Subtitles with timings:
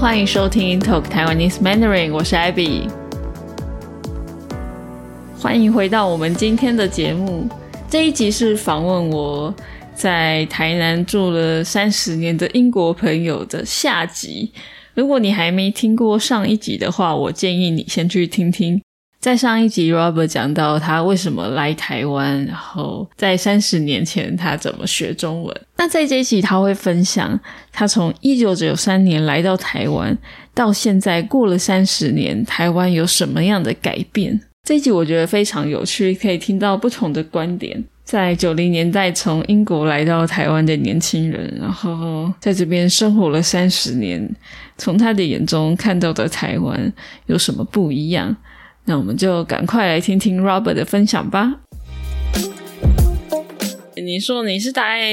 [0.00, 2.88] 欢迎收听 Talk Taiwanese Mandarin，我是 Abby。
[5.38, 7.46] 欢迎回到我们今天的节目。
[7.86, 9.54] 这一集是访问我
[9.94, 14.50] 在台南住了三十年的英国朋友的下集。
[14.94, 18.80] 如果你还没听过上一集的话，我建议你先去听听。
[19.20, 25.54] 在上一集，Robert 讲到他为什么来台湾，然后在三十年前他怎么学中文。
[25.76, 27.38] 那在这一集，他会分享
[27.70, 30.16] 他从一九九三年来到台湾
[30.54, 34.40] 到现在过了三十年，台湾有什么样的改变。
[34.66, 37.84] 这一集我觉得非常有趣，可以听到不同的观点。
[38.02, 44.34] 在九零年代从英国来到台湾的年轻人，然后在这边生活了三十年，
[44.78, 46.90] 从他的眼中看到的台湾
[47.26, 48.34] 有什么不一样？
[48.86, 51.60] 那我们就赶快来听听 Robert 的分享吧。
[53.96, 55.12] 你说你是大概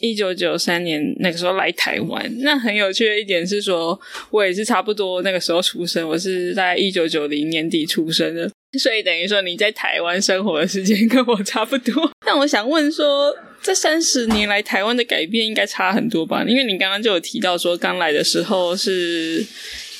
[0.00, 12.10] 一九九三年那个时候来台湾，那很有趣的一点是说，我也是差不多那个时候出生，我是在一九九零年底出生的，所以等于说你在台湾生活的时间跟我差不多。
[12.26, 13.32] 但我想问说，
[13.62, 16.42] 这三十年来台湾的改变应该差很多吧？
[16.48, 19.46] 因为你刚刚就有提到说，刚来的时候是。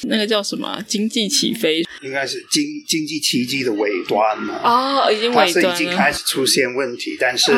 [0.08, 0.82] 那个叫什么？
[0.86, 4.60] 经济起飞，应该是经经济奇迹的尾端嘛？
[4.62, 7.52] 哦，已经尾端了，已经开始出现问题，但是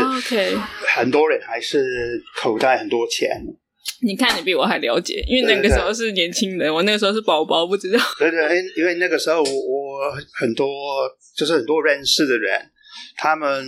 [0.97, 3.31] 很多人还是口袋很多钱。
[4.01, 7.99] 你看，你比我还了解，因为那个时候是年轻人，我那个时候是宝宝，不知道。
[8.19, 10.67] 对对，因为那个时候我很多
[11.37, 12.61] 就是很多认识的人，
[13.17, 13.67] 他们。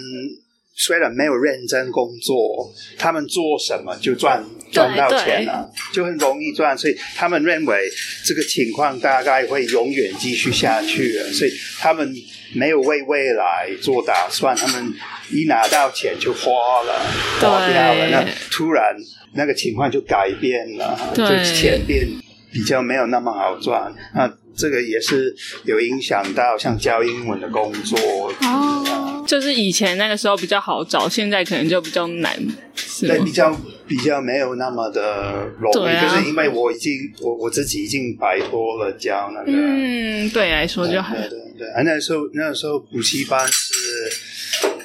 [0.77, 6.77] 虽然没有认真工作，他们做什么就赚赚到钱了，就很容易赚。
[6.77, 7.91] 所以他们认为
[8.27, 12.15] 这个情况大概会永远继续下去，所以他们
[12.55, 14.55] 没有为未来做打算。
[14.55, 14.93] 他们
[15.33, 17.01] 一拿到钱就花了，
[17.41, 18.11] 花掉了。
[18.11, 18.95] 那突然
[19.33, 22.07] 那个情况就改变了，就钱变
[22.53, 23.91] 比较没有那么好赚。
[24.15, 25.35] 那这个也是
[25.65, 27.99] 有影响到像教英文的工作。
[29.27, 32.35] 就是以前那个时候比较好找，现在可能就比较难，
[33.01, 33.55] 对，比较
[33.87, 43.75] 比较没有那么的容易，就是因为我已经我我自己已经摆脱了教那个，嗯，对来说就好对对对，那时候那时候补习班是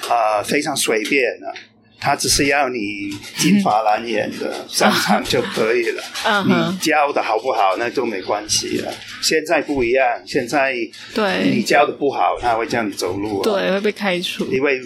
[0.10, 1.54] 啊非常随便的。
[2.02, 6.04] 他只是要你金发蓝眼的上场就可以了，
[6.48, 8.92] 你教的好不好那就没关系了。
[9.22, 10.74] 现在不一样，现在
[11.14, 14.52] 对你教的不好，他会叫你走路，对，会被开除。
[14.52, 14.82] 因为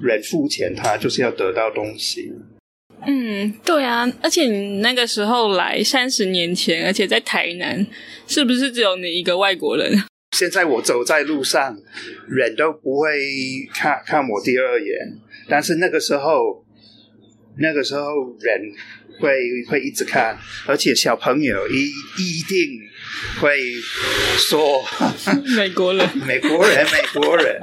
[0.00, 2.32] 人付钱，他就是要得到东西。
[3.06, 7.86] 嗯，对啊，而且你那个时候来三十年前，而且在台南，
[8.26, 10.02] 是不是只有你一个外国人？
[10.36, 11.74] 现在我走在路上，
[12.28, 13.08] 人都不会
[13.72, 15.18] 看看我第二眼。
[15.48, 16.62] 但是那个时候，
[17.56, 18.70] 那个时候人
[19.18, 20.36] 会会一直看，
[20.66, 21.86] 而且小朋友一
[22.18, 22.78] 一定
[23.40, 23.58] 会
[24.36, 24.84] 说
[25.56, 27.60] 美国人， 美国人，美国人，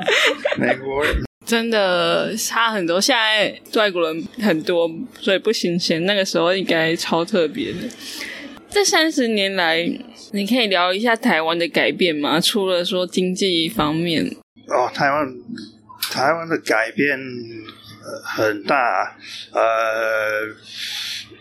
[0.58, 3.00] 美国人，真的差很多。
[3.00, 6.04] 现在外国人很多，所以不新鲜。
[6.06, 7.78] 那个时候应该超特别的。
[8.72, 9.88] 这三十年来，
[10.34, 12.42] 你可以聊一下台湾的改变吗？
[12.42, 14.26] 除了说经济方面，
[14.68, 15.28] 哦，台湾。
[16.12, 17.18] 台湾的改变
[18.24, 19.16] 很大，
[19.52, 19.62] 呃，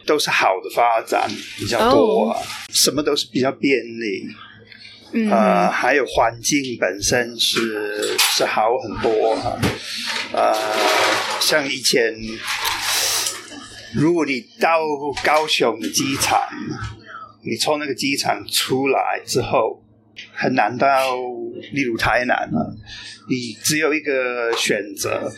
[0.07, 2.35] 都是好的发展比较多，
[2.71, 9.37] 什么都是比较便利，呃，还有环境本身是是好很多，
[10.33, 10.55] 呃，
[11.41, 12.15] 像以前，
[13.95, 14.79] 如果你到
[15.25, 16.41] 高雄的机场，
[17.45, 19.83] 你从那个机场出来之后，
[20.33, 21.17] 很难到，
[21.73, 22.77] 例如台南了。
[23.29, 25.31] 你只有一个选择，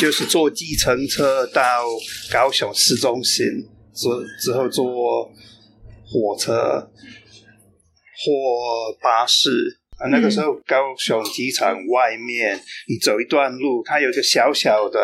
[0.00, 1.84] 就是坐计程车到
[2.32, 3.44] 高雄市中心，
[3.94, 4.08] 之
[4.40, 5.30] 之后坐
[6.04, 6.90] 火车
[8.16, 9.78] 或巴士。
[9.98, 14.98] 啊，那个时候高雄机场外面，你走一段路，它有一个小小的。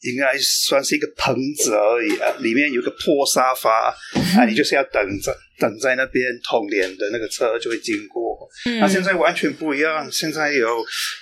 [0.00, 3.88] 应该算是一个棚子而已啊，里面有个破沙发，
[4.38, 8.48] 啊，你就是要等着，等在那边，通联的那个车就会经过。
[8.80, 10.66] 那现在完全不一样，现在有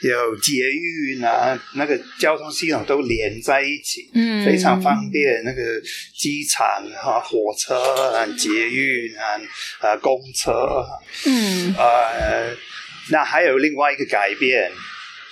[0.02, 5.43] 有捷运啊，那个交通系统都连在一起，嗯，非常方便。
[5.43, 5.62] 那个
[6.14, 6.67] 机场
[7.02, 7.75] 啊，火车
[8.12, 9.40] 啊，捷运啊，
[9.81, 10.84] 啊，公车，
[11.26, 12.55] 嗯，呃，
[13.11, 14.70] 那还有另外一个改变。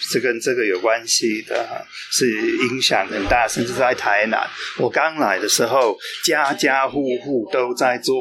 [0.01, 2.29] 是跟这个有关系的，是
[2.69, 4.49] 影响很大，甚至在台南，
[4.79, 8.15] 我刚来的时候，家家户户都在做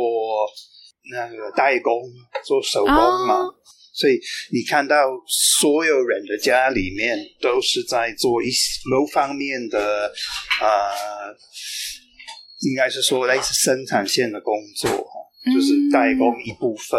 [1.12, 2.04] 那个代工，
[2.46, 3.50] 做手工嘛，
[3.94, 4.20] 所以
[4.52, 4.96] 你看到
[5.28, 8.48] 所有人的家里面都是在做一
[8.90, 10.12] 某方面的，
[10.62, 11.36] 呃，
[12.62, 15.08] 应该是说类似生产线的工作。
[15.46, 16.98] 就是代工一部分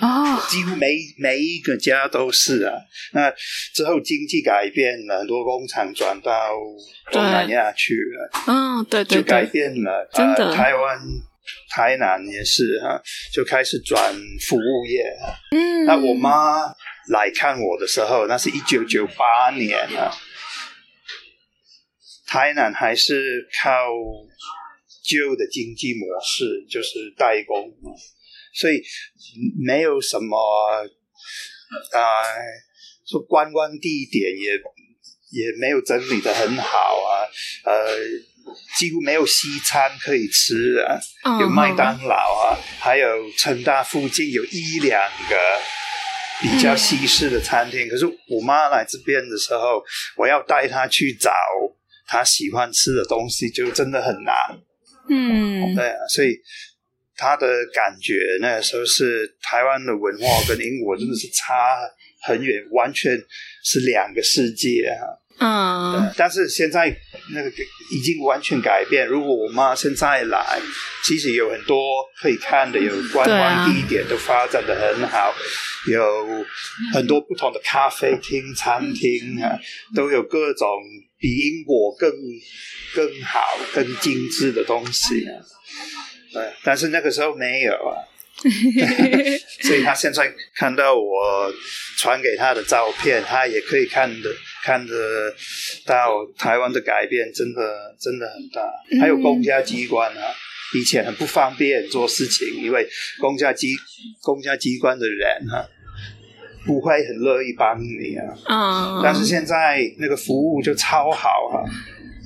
[0.00, 2.74] 啊，几乎每每一个家都是啊。
[3.12, 3.30] 那
[3.74, 6.32] 之后经济改变了，很多工厂转到
[7.12, 10.08] 东南亚去了，嗯，对对就改对，变了。
[10.12, 10.98] 真的呃台湾、
[11.70, 13.00] 台南也是啊，
[13.32, 14.14] 就开始转
[14.48, 15.36] 服务业啊。
[15.52, 16.62] 嗯，那我妈
[17.08, 20.12] 来看我的时候，那是一九九八年啊，
[22.26, 23.68] 台南还是靠
[25.02, 27.68] 旧的经济模式，就是代工，
[28.54, 28.82] 所以
[29.64, 30.36] 没有什么
[31.92, 32.00] 啊、
[33.06, 34.52] 说观光地点也
[35.32, 37.22] 也没有整理的很好啊，
[37.64, 37.96] 呃，
[38.76, 45.36] 几乎没有西餐可以吃啊，嗯有麦当劳啊，还有成大附近有一两个
[46.40, 47.88] 比较西式的餐厅。
[47.88, 49.80] 可是我妈来这边的时候，
[50.16, 51.30] 我要带她去找
[52.08, 54.34] 她喜欢吃的东西，就真的很难。
[55.08, 56.36] 嗯对啊，所以
[57.20, 61.52] 她的感觉那个时候是台湾的文化跟英国真的是差
[62.22, 63.12] 很远，完全
[63.62, 65.20] 是两个世界啊。
[65.42, 66.94] 嗯但是现在
[67.34, 67.50] 那个
[67.92, 69.06] 已经完全改变。
[69.06, 70.60] 如果我妈现在来，
[71.02, 71.78] 其实有很多
[72.20, 75.34] 可以看的，有观光地点都发展的很好，
[75.90, 76.44] 有
[76.92, 79.58] 很多不同的咖啡厅、餐厅啊，
[79.94, 80.68] 都有各种
[81.18, 82.10] 比英国更
[82.94, 83.40] 更好、
[83.74, 85.40] 更精致的东西啊。
[86.32, 88.06] 对，但是那个时候没有啊。
[89.60, 91.52] 所以他现在看到我
[91.98, 94.94] 传给他的照片，他也可以看得看得
[95.84, 98.62] 到台湾的改变，真的真的很大。
[98.98, 100.32] 还有公家机关啊，
[100.74, 102.88] 以前很不方便做事情，因为
[103.20, 103.74] 公家机
[104.22, 105.68] 公家机关的人啊，
[106.64, 108.24] 不会很乐意帮你啊。
[108.48, 111.60] 嗯，但是现在那个服务就超好啊！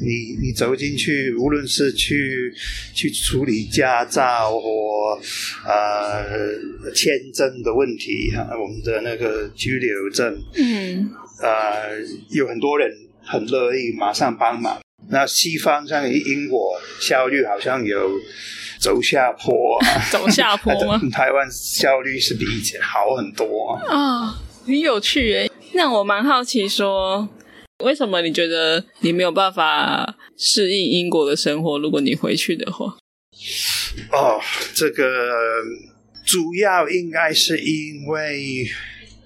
[0.01, 2.53] 你你走进去，无论是去
[2.95, 5.19] 去处理驾照或
[5.67, 6.25] 呃
[6.95, 11.11] 签证的问题啊，我们的那个居留证，嗯
[11.43, 12.01] 呃，
[12.31, 12.91] 有很多人
[13.23, 14.81] 很乐意马上帮忙。
[15.11, 18.11] 那西方像英国效率好像有
[18.79, 20.99] 走下坡、啊， 走下坡吗？
[21.13, 23.83] 台湾效率是比以前好很多、啊。
[23.95, 25.51] 啊、很有趣诶。
[25.75, 27.29] 那我蛮好奇说，
[27.85, 31.79] 为什么你觉得你没有办法适应英国的生活？
[31.79, 32.97] 如果你回去的话，
[34.11, 34.41] 哦，
[34.75, 35.05] 这个
[36.25, 38.67] 主要应该是因为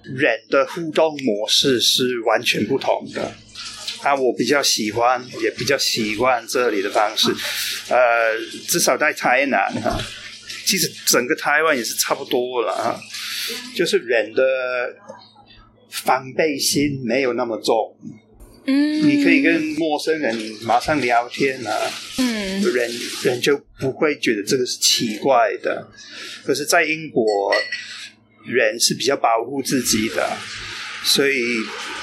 [0.03, 3.33] 人的互动模式是完全不同的。
[4.03, 7.29] 啊，我比较喜欢，也比较习惯这里的方式。
[7.89, 9.97] 呃，至少在台南哈、
[10.65, 12.99] 其实整个台湾也是差不多了啊、
[13.75, 14.43] 就是人的
[15.89, 17.97] 防备心没有那么重。
[18.69, 22.91] 嗯，你可以跟陌生人马上聊天啊，嗯人
[23.23, 25.89] 人就不会觉得这个是奇怪的。
[26.43, 27.25] 可是，在英国，
[28.45, 30.37] 人是比较保护自己的，
[31.03, 31.41] 所以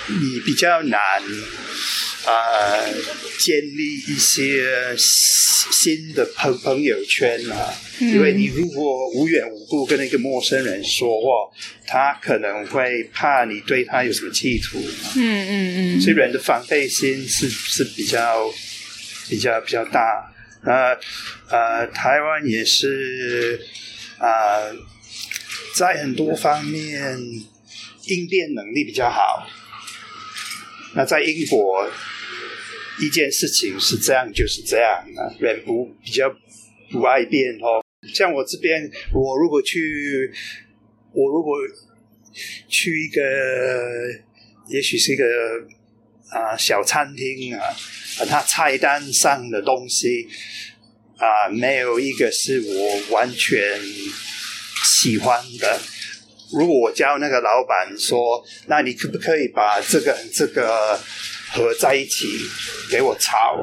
[0.08, 1.00] 你比较难
[2.26, 2.92] 呃
[3.38, 7.72] 建立一些新的朋朋友圈啊。
[7.98, 11.50] 因为你如果无缘无故跟一个陌生人说话，
[11.86, 14.78] 他可能会怕你对他有什么企图。
[15.16, 18.52] 嗯嗯嗯，所以人的防备心是是比较
[19.28, 20.30] 比较比较大。
[20.62, 20.94] 呃
[21.48, 23.58] 呃，台湾也是
[24.18, 24.28] 啊、
[24.60, 24.76] 呃
[25.74, 27.18] 在很多方面
[28.06, 29.46] 应变能力比较好。
[30.96, 31.86] 那在英国，
[32.98, 36.34] 一件事情是这样就是这样啊，人不比较
[36.90, 37.84] 不爱变哦。
[38.14, 40.32] 像我这边，我如果去，
[41.12, 41.54] 我如果
[42.66, 43.20] 去一个，
[44.68, 45.24] 也许是一个
[46.30, 47.60] 啊、小餐厅啊，
[48.18, 50.26] 啊，它菜单上的东西
[51.18, 53.78] 啊、没有一个是我完全
[54.82, 55.78] 喜欢的。
[56.52, 60.98] 如果我叫那个老板说，那你可不可以把这个这个
[61.52, 62.26] 合在一起
[62.90, 63.58] 给我炒？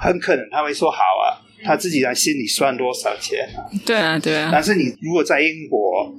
[0.00, 3.64] 很可能他会说好啊，他自己在心里算多少钱啊。
[3.84, 6.14] 对啊对啊，但是你如果在英国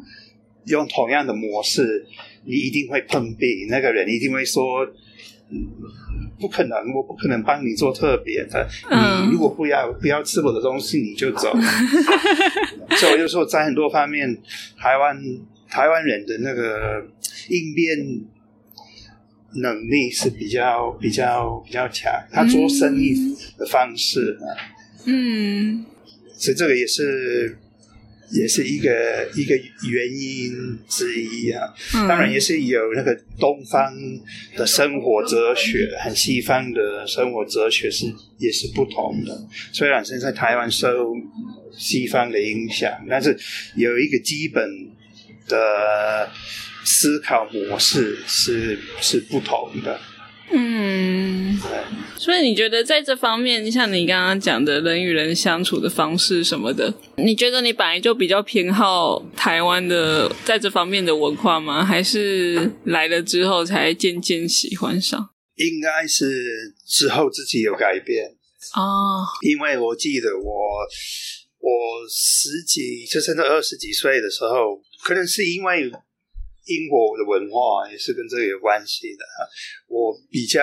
[0.66, 2.06] 用同样的模式，
[2.46, 4.86] 你一定会碰壁，那个人一定会说。
[5.52, 5.68] 嗯
[6.38, 8.68] 不可能，我不可能帮你做特别的。
[8.90, 11.50] 嗯你如果不要不要吃我的东西，你就走。
[12.98, 14.36] 所以我就说，在很多方面，
[14.78, 15.18] 台湾
[15.70, 17.06] 台湾人的那个
[17.50, 17.98] 应变
[19.62, 23.16] 能力是比较比较比较强，他做生意
[23.58, 24.48] 的方式啊，
[25.06, 25.86] 嗯
[26.38, 27.58] 所以这个也是
[28.32, 29.56] 也是一个一个
[29.90, 31.74] 原因之一啊。
[31.94, 33.94] 嗯，当然也是有那个东方
[34.58, 38.08] 的生活哲学和西方的生活哲学是
[38.38, 39.48] 也是不同的。
[39.72, 41.14] 虽然现在台湾受
[41.72, 43.38] 西方的影响，但是
[43.76, 44.70] 有一个基本
[45.48, 46.30] 的
[46.84, 50.00] 思考模式是是不同的。
[50.52, 51.60] 嗯，
[52.18, 61.84] 所以你觉得在这方面，像你刚刚讲的人与人相处的方式什么的，你觉得你本来就比较偏好台湾的在这方面的文化吗？
[61.84, 65.30] 还是来了之后才渐渐喜欢上？
[65.56, 68.28] 应该是之后自己有改变
[68.76, 70.44] 哦，因为我记得我
[71.60, 71.72] 我
[72.08, 75.92] 十几就甚至二十几岁的时候，可能是因为。
[76.68, 79.24] 英国的文化也是跟这个有关系的。
[79.88, 80.60] 我比较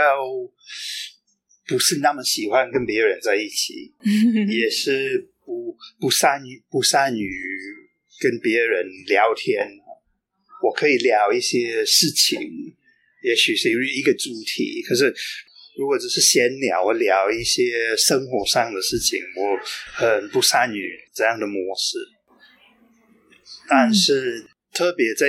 [1.64, 3.94] 不是那么喜欢跟别人在一起，
[4.50, 7.30] 也是不不善于不善于
[8.18, 9.64] 跟别人聊天。
[10.64, 12.40] 我可以聊一些事情，
[13.22, 15.14] 也许是一个主题，可是
[15.78, 19.56] 如果只是闲聊，我聊一些生活上的事情，我
[19.92, 21.98] 很不善于这样的模式。
[23.68, 25.26] 但是特别在。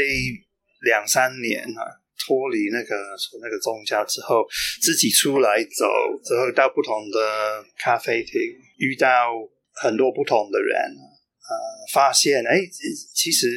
[0.83, 1.79] 两三年啊，
[2.27, 2.93] 脱离那个
[3.41, 4.45] 那个宗教之后，
[4.81, 5.87] 自己出来走
[6.21, 8.33] 之后，到不同的咖啡厅，
[8.79, 9.31] 遇到
[9.71, 11.55] 很多不同的人，呃，
[11.93, 12.59] 发现哎，
[13.15, 13.47] 其实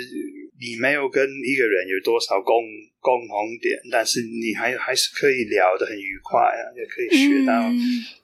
[0.61, 2.63] 你没有跟一个人有多少共
[3.01, 7.61] 共同点，但是你还还是可以聊得很愉快啊，也可以学到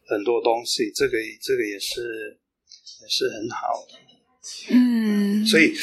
[0.07, 2.39] 很多东西，这个这个也是
[3.03, 3.99] 也是很好的，
[4.71, 5.75] 嗯，所以。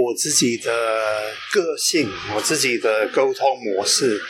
[0.00, 4.20] 我自己的个性，我自己的沟通模式，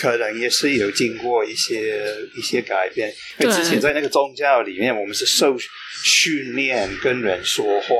[0.00, 2.02] 可能也是有经过一些
[2.34, 3.12] 一些改变。
[3.38, 7.94] 因为之前在那个宗教里面，我们是受训练跟人说话，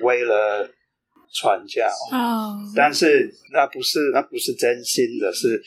[0.00, 0.68] 为了
[1.32, 1.86] 传教。
[2.10, 2.58] 哦。
[2.74, 5.62] 但是那不是那不是真心的，是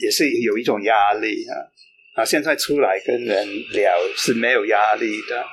[0.00, 2.24] 也是有一种压力啊啊！
[2.24, 5.44] 现在出来跟人聊是没有压力的。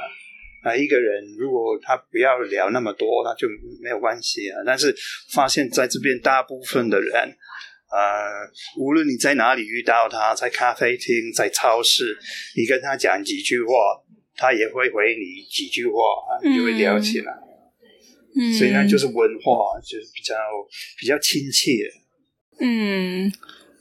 [0.65, 3.47] 啊，一个人如果他不要聊那么多，那就
[3.79, 4.63] 没有关系啊。
[4.65, 4.93] 但是
[5.31, 7.13] 发现在这边大部分的人，
[7.91, 12.17] 呃，无论你在哪里遇到他，在咖啡厅、在超市，
[12.57, 13.69] 你跟他讲几句话，
[14.35, 15.93] 他也会回你几句话，
[16.43, 17.31] 就会聊起来。
[18.35, 20.33] 嗯，所以呢就是文化，就是比较
[20.99, 21.71] 比较亲切。
[22.59, 23.31] 嗯，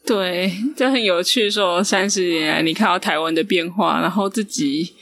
[0.04, 1.50] 对，就很有趣。
[1.50, 4.94] 说三十年来，你看到台湾的变化，然后自己。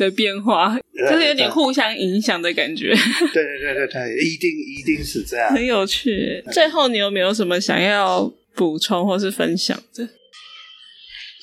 [0.00, 0.76] 的变化，
[1.10, 2.94] 就是有点互相影响的感觉。
[3.32, 5.52] 对对对对对，一定一定是这样。
[5.52, 6.42] 很有趣。
[6.50, 10.08] 最后，你有没有什么想要补充或是分享的？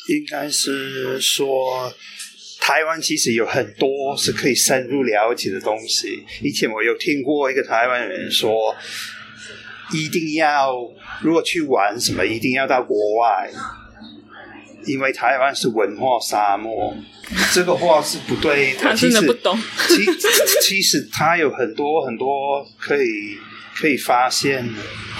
[0.09, 1.93] 应该是说，
[2.59, 6.23] 台湾其实有很多是可以深入了解的东西。
[6.41, 8.75] 以前我有听过一个台湾人说，
[9.93, 10.73] 一定要
[11.21, 13.51] 如果去玩什么，一定要到国外。
[14.87, 16.95] 因为台湾是文化沙漠，
[17.53, 18.79] 这个话是不对的。
[18.79, 19.59] 他真的不懂。
[19.87, 20.05] 其
[20.61, 23.37] 其实他有很多很多可以
[23.75, 24.65] 可以发现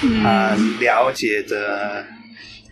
[0.01, 2.05] 的啊了解的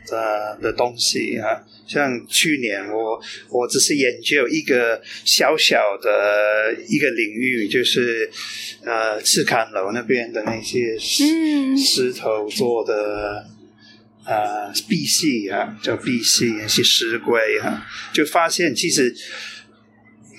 [0.08, 1.62] 的的东西啊。
[1.88, 8.28] 像去年我我只是研究一个小小的一个领域，就是
[8.84, 13.46] 呃赤坎楼那边的那些石石头做的。
[14.27, 19.15] 呃，碧玺啊，叫碧玺，是石龟哈，就发现其实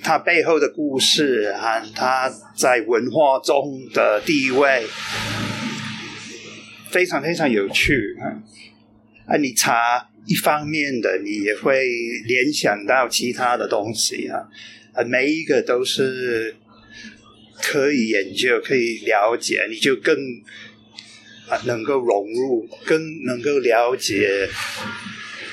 [0.02, 4.84] 它背后的故事和它在文化中的地位
[6.90, 8.42] 非常非常有趣啊！
[9.28, 11.86] 啊，你查一方面的，你也会
[12.26, 14.48] 联想到其他的东西啊，
[14.94, 16.56] 啊，每一个都是
[17.62, 20.16] 可以研究、可以了解，你就更。
[21.48, 24.48] 啊，能够融入，更能够了解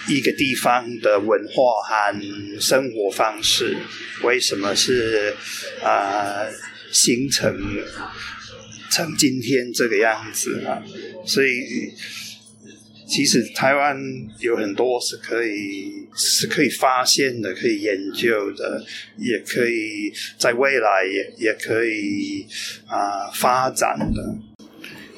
[0.08, 3.78] 一个地方的文化和生活方式，
[4.24, 5.34] 为什么是
[5.82, 6.46] 啊
[6.92, 7.56] 形成
[8.92, 10.84] 成今天这个样子啊？
[11.26, 11.94] 所以，
[13.08, 13.98] 其实台湾
[14.40, 18.84] 有很多是可以是可以发现的，可以研究的，
[19.18, 22.46] 也可以在未来也也可以
[22.88, 24.53] 啊发展的。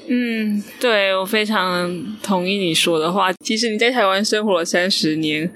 [0.07, 3.33] 嗯，对我非常同意你说的话。
[3.43, 5.51] 其实你在台湾生活了三十年，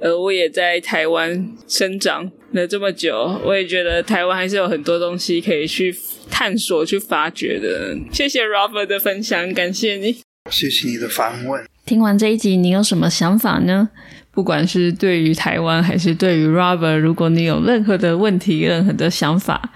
[0.00, 5.94] 呃，我也在台湾生长了这么久，我也觉得台湾还是有很多东西可以去
[6.30, 7.96] 探索、去发掘的。
[8.10, 10.16] 谢谢 Robert 的分享，感谢你，
[10.50, 11.62] 谢谢你的访问。
[11.84, 13.90] 听完这一集，你有什么想法呢？
[14.32, 19.72] 不管是对于台湾，还是对于 Robert，如果你有任何的问题、任何的想法。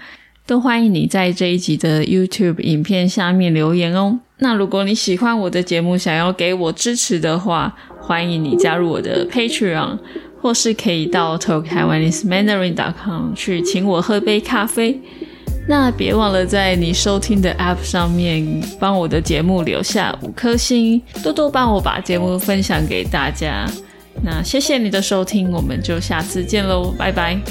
[0.47, 4.19] 都欢迎你在这一集的 YouTube 影片下面留言哦。
[4.39, 9.97] 那如果你喜欢我的节目，想要给我支持的话，欢迎你加入我的 Patreon，
[10.41, 15.01] 或是可以到 TalkTaiwaneseMandarin.com 去请我喝杯咖啡。
[15.67, 23.65] 那别忘了在你收听的 App 上面帮我的节目留下五颗星，多多帮我把节目分享给大家。
[24.23, 27.41] 那谢谢你的收听，我们就下次见喽，拜拜。